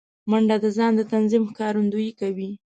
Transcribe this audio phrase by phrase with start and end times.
[0.29, 2.49] منډه د ځان د نظم ښکارندویي کوي